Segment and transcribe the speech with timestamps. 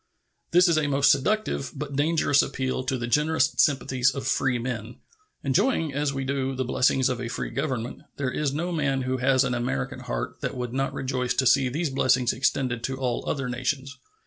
[0.49, 4.97] This is a most seductive but dangerous appeal to the generous sympathies of freemen.
[5.43, 9.17] Enjoying, as we do, the blessings of a free Government, there is no man who
[9.17, 13.23] has an American heart that would not rejoice to see these blessings extended to all
[13.29, 13.99] other nations.